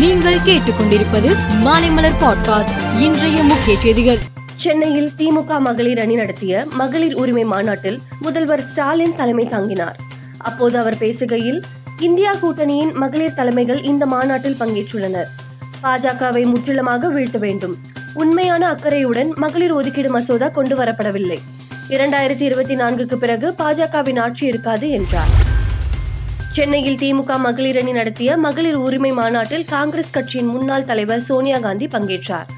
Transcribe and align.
நீங்கள் 0.00 0.34
கேட்டுக்கொண்டிருப்பது 0.34 1.36
மாலைமலர் 1.64 2.12
பாட்காஸ்ட். 2.20 3.00
இன்றைய 3.00 3.42
முக்கிய 3.42 3.78
செய்திகள். 3.80 4.18
சென்னையில் 4.56 5.10
திமுக 5.18 5.60
மகளிர் 5.60 6.00
அணி 6.00 6.14
நடத்திய 6.14 6.66
மகளிர் 6.72 7.14
உரிமை 7.14 7.44
மாநாட்டில் 7.44 8.00
முதல்வர் 8.20 8.62
ஸ்டாலின் 8.62 9.16
தலைமை 9.16 9.48
தாங்கினார். 9.48 9.98
அப்போது 10.38 10.78
அவர் 10.78 10.94
பேசுகையில் 10.94 11.62
இந்தியா 11.98 12.34
கூட்டணியின் 12.34 12.92
மகளிர் 12.92 13.34
தலைமைகள் 13.34 13.82
இந்த 13.82 14.06
மாநாட்டில் 14.06 14.56
பங்கேற்றுள்ளனர். 14.60 15.30
பாஜகவை 15.82 16.44
முற்றிலுமாக 16.44 17.08
வீழ்த்த 17.08 17.38
வேண்டும். 17.38 17.76
உண்மையான 18.14 18.68
அக்கறையுடன் 18.68 19.32
மகளிர் 19.36 19.72
ஒதுக்கீடு 19.72 20.10
மசோதா 20.10 20.48
கொண்டு 20.48 20.76
வரப்படவில்லை 20.76 21.38
இரண்டாயிரத்தி 21.88 22.40
இருபத்தி 22.40 22.76
நான்குக்கு 22.76 23.14
பிறகு 23.14 23.54
பாஜகவின் 23.58 24.20
ஆட்சி 24.20 24.46
இருக்காது 24.46 24.90
என்றார். 24.90 25.48
சென்னையில் 26.60 26.98
திமுக 27.00 27.34
மகளிர் 27.38 27.76
அணி 27.80 27.92
நடத்திய 27.92 28.36
மகளிர் 28.36 28.74
உரிமை 28.74 29.10
மாநாட்டில் 29.10 29.62
காங்கிரஸ் 29.64 30.10
கட்சியின் 30.10 30.46
முன்னாள் 30.46 30.84
தலைவர் 30.84 31.20
சோனியா 31.20 31.58
காந்தி 31.58 31.86
பங்கேற்றார். 31.86 32.48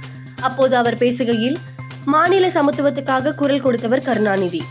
அப்போது 0.41 0.77
அவர் 0.77 0.97
பேசுகையில் 1.03 1.57
மாநில 2.05 2.49
சமத்துவத்துக்காக 2.49 3.35
குரல் 3.35 3.61
கொடுத்தவர் 3.61 4.03
கருணாநிதி. 4.03 4.63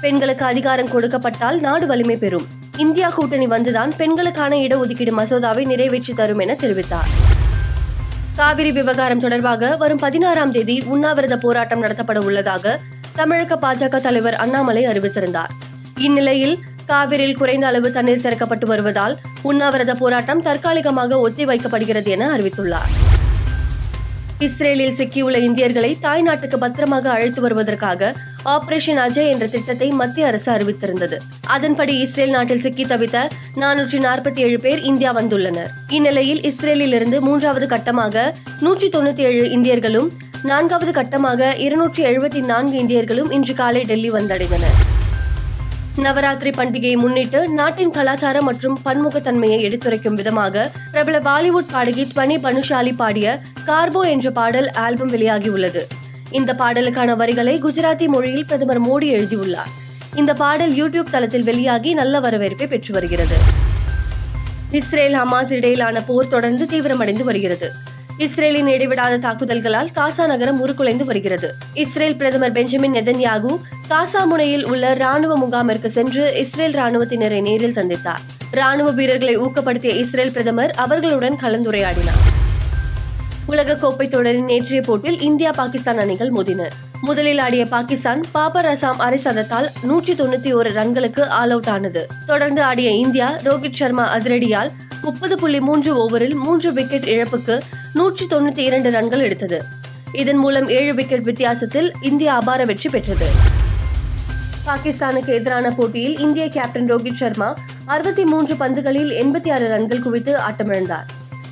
பெண்களுக்கு 0.00 0.44
அதிகாரம் 0.44 0.88
கொடுக்கப்பட்டால் 0.94 1.58
நாடு 1.66 1.86
வலிமை 1.86 2.16
பெறும். 2.16 2.46
இந்தியா 2.76 3.10
கூட்டணி 3.10 3.46
வந்துதான் 3.46 3.92
பெண்களுக்கான 3.96 4.56
இடஒதுக்கீடு 4.56 5.14
மசோதாவை 5.20 5.66
நிறைவேற்றி 5.66 6.14
தரும் 6.14 6.38
என 6.38 6.56
தெரிவித்தார். 6.62 7.10
காவிரி 8.36 8.72
விவகாரம் 8.72 9.20
தொடர்பாக 9.20 9.76
வரும் 9.76 10.02
பதினாறாம் 10.06 10.52
தேதி 10.52 10.82
உண்ணாவிரத 10.94 11.38
போராட்டம் 11.38 11.84
நடத்தப்பட 11.84 12.24
உள்ளதாக 12.24 12.78
தமிழக 13.12 13.60
பாஜக 13.66 14.00
தலைவர் 14.00 14.34
அண்ணாமலை 14.34 14.86
அறிவித்திருந்தார். 14.86 15.54
இந்நிலையில் 15.98 16.58
காவிரியில் 16.90 17.38
குறைந்த 17.40 17.66
அளவு 17.70 17.88
தண்ணீர் 17.96 18.24
திறக்கப்பட்டு 18.24 18.66
வருவதால் 18.72 19.14
உண்ணாவிரத 19.50 19.94
போராட்டம் 20.02 20.42
தற்காலிகமாக 20.48 21.20
ஒத்திவைக்கப்படுகிறது 21.26 22.10
என 22.16 22.30
அறிவித்துள்ளார். 22.36 22.92
இஸ்ரேலில் 24.46 24.96
சிக்கியுள்ள 24.98 25.36
இந்தியர்களை 25.46 25.88
தாய்நாட்டுக்கு 26.04 26.58
பத்திரமாக 26.64 27.06
அழைத்து 27.14 27.40
வருவதற்காக 27.44 28.10
ஆபரேஷன் 28.52 29.00
அஜய் 29.04 29.30
என்ற 29.32 29.46
திட்டத்தை 29.54 29.88
மத்திய 30.00 30.28
அரசு 30.28 30.48
அறிவித்திருந்தது. 30.54 31.16
அதன்படி 31.54 31.94
இஸ்ரேல் 32.04 32.34
நாட்டில் 32.36 32.62
சிக்கி 32.66 32.84
தவித்த 32.92 33.24
நானூற்றி 33.62 33.98
நாற்பத்தி 34.06 34.42
ஏழு 34.46 34.58
பேர் 34.66 34.82
இந்தியா 34.90 35.12
வந்துள்ளனர். 35.18 35.72
இந்நிலையில் 35.96 36.42
இஸ்ரேலில் 36.50 36.96
இருந்து 36.98 37.20
மூன்றாவது 37.28 37.68
கட்டமாக 37.74 38.24
நூற்றி 38.66 38.88
தொண்ணூத்தி 38.96 39.24
ஏழு 39.30 39.44
இந்தியர்களும் 39.56 40.08
நான்காவது 40.50 40.94
கட்டமாக 41.00 41.50
இருநூற்றி 41.66 42.04
எழுபத்தி 42.10 42.42
நான்கு 42.52 42.78
இந்தியர்களும் 42.84 43.32
இன்று 43.38 43.56
காலை 43.62 43.82
டெல்லி 43.90 44.12
வந்தடைந்தனர். 44.18 44.78
நவராத்திரி 46.04 46.50
பண்டிகையை 46.50 46.96
முன்னிட்டு 46.96 47.48
நாட்டின் 47.48 47.90
கலாச்சாரம் 47.90 48.44
மற்றும் 48.44 48.78
பன்முகத்தன்மையை 48.84 49.60
எடுத்துரைக்கும் 49.60 50.14
விதமாக 50.14 50.70
பிரபல 50.92 51.18
பாலிவுட் 51.18 51.70
பாடகி 51.70 52.04
துவனி 52.04 52.36
பனுஷாலி 52.44 52.92
பாடிய 52.96 53.40
கார்போ 53.66 54.02
என்ற 54.08 54.30
பாடல் 54.30 54.70
ஆல்பம் 54.70 55.12
வெளியாகியுள்ளது. 55.12 55.82
இந்த 56.30 56.54
பாடலுக்கான 56.54 57.16
வரிகளை 57.16 57.62
குஜராத்தி 57.62 58.06
மொழியில் 58.06 58.44
பிரதமர் 58.44 58.82
மோடி 58.88 59.06
எழுதியுள்ளார். 59.06 59.70
இந்த 60.14 60.34
பாடல் 60.34 60.72
யூடியூப் 60.72 61.10
தளத்தில் 61.10 61.42
வெளியாகி 61.42 61.94
நல்ல 61.94 62.20
வரவேற்பை 62.20 62.66
பெற்று 62.66 62.92
வருகிறது. 62.92 63.38
இஸ்ரேல் 64.70 65.14
ஹமாஸ் 65.14 65.52
இடையிலான 65.52 66.02
போர் 66.02 66.28
தொடர்ந்து 66.28 66.64
தீவிரமடைந்து 66.64 67.24
வருகிறது. 67.24 67.70
இஸ்ரேலின் 68.24 68.68
இடைவிடாத 68.74 69.18
தாக்குதல்களால் 69.24 69.90
காசா 69.96 70.24
நகரம் 70.26 70.60
உருக்குலைந்து 70.60 71.04
வருகிறது. 71.04 71.48
இஸ்ரேல் 71.82 72.16
பிரதமர் 72.16 72.54
பெஞ்சமின் 72.56 72.94
நெதன்யாகு 72.96 73.52
காசா 73.90 74.22
முனையில் 74.30 74.64
உள்ள 74.66 74.94
ராணுவ 74.94 75.34
முகாமிற்கு 75.42 75.88
சென்று 75.96 76.22
இஸ்ரேல் 76.42 76.74
ராணுவத்தினரை 76.80 77.40
நேரில் 77.48 77.76
சந்தித்தார். 77.76 78.24
ராணுவ 78.58 78.90
வீரர்களை 78.90 79.34
ஊக்கப்படுத்திய 79.44 79.92
இஸ்ரேல் 80.02 80.32
பிரதமர் 80.32 80.74
அவர்களுடன் 80.84 81.38
கலந்துரையாடினார். 81.44 82.24
உலகக்கோப்பை 83.52 84.08
தொடரின் 84.08 84.50
நேற்றைய 84.52 84.82
போட்டியில் 84.82 85.20
இந்தியா 85.28 85.52
பாகிஸ்தான் 85.60 86.02
அணிகள் 86.06 86.34
மோதின. 86.38 86.68
முதலில் 87.08 87.38
ஆடிய 87.38 87.64
பாகிஸ்தான் 87.74 88.20
பாபர் 88.32 88.68
அசாம் 88.74 89.00
அரை 89.06 89.20
சதத்தால் 89.24 89.68
நூற்றி 89.82 90.12
தொண்ணூத்தி 90.12 90.52
ஒரு 90.52 90.70
ரன்களுக்கு 90.70 91.24
ஆல் 91.40 91.50
அவுட் 91.50 91.72
ஆனது. 91.76 92.02
தொடர்ந்து 92.26 92.62
ஆடிய 92.62 92.90
இந்தியா 93.04 93.30
ரோஹித் 93.44 93.80
சர்மா 93.80 94.06
அதிரடியால் 94.16 94.72
முப்பது 95.02 95.36
புள்ளி 95.36 95.60
மூன்று 95.60 95.90
ஓவரில் 95.94 96.34
மூன்று 96.34 96.72
விக்கெட் 96.72 97.04
இழப்புக்கு 97.04 97.60
நூற்றி 97.92 98.26
தொண்ணூற்றி 98.30 98.58
இரண்டு 98.58 98.90
ரன்கள் 98.90 99.20
எடுத்தது. 99.20 99.62
இதன் 100.12 100.36
மூலம் 100.36 100.68
ஏழு 100.68 100.94
விக்கெட் 100.94 101.22
வித்தியாசத்தில் 101.22 101.92
இந்தியா 102.00 102.34
அபார 102.34 102.64
வெற்றி 102.64 102.88
பெற்றது. 102.88 103.28
பாகிஸ்தானுக்கு 104.66 105.26
எதிரான 105.26 105.72
போட்டியில் 105.72 106.18
இந்திய 106.18 106.48
கேப்டன் 106.48 106.94
ரோஹித் 106.94 107.12
சர்மா 107.12 107.56
அறுபத்தி 107.84 108.24
மூன்று 108.24 108.54
பந்துகளில் 108.54 109.12
எண்பத்தி 109.22 109.52
ஆறு 109.52 109.68
ரன்கள் 109.68 110.00
குவித்து 110.00 110.36
ஆட்டமிழந்தார். 110.36 111.06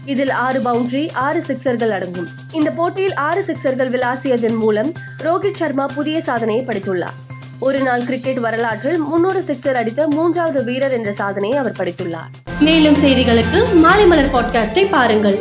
இதில் 0.04 0.30
ஆறு 0.30 0.60
பவுண்டரி 0.60 1.12
ஆறு 1.12 1.44
சிக்சர்கள் 1.46 1.88
அடங்கும். 1.88 2.28
இந்த 2.52 2.70
போட்டியில் 2.70 3.14
ஆறு 3.14 3.44
சிக்சர்கள் 3.44 3.92
விளாசியதன் 3.94 4.56
மூலம் 4.56 4.92
ரோஹித் 5.22 5.54
சர்மா 5.54 5.86
புதிய 5.86 6.20
சாதனையை 6.20 6.64
படைத்துள்ளார். 6.64 7.24
ஒரு 7.58 7.80
நாள் 7.80 8.04
கிரிக்கெட் 8.04 8.38
வரலாற்றில் 8.38 8.98
முன்னூறு 8.98 9.40
சிக்சர் 9.40 9.72
அடித்த 9.72 10.06
மூன்றாவது 10.06 10.64
வீரர் 10.64 10.92
என்ற 10.92 11.12
சாதனையை 11.12 11.58
அவர் 11.58 11.72
படைத்துள்ளார். 11.72 12.32
மேலும் 12.60 12.94
செய்திகளுக்கு 12.94 13.74
மாலை 13.74 14.06
மலர் 14.06 14.32
பாட்காஸ்டை 14.32 14.86
பாருங்கள். 14.90 15.38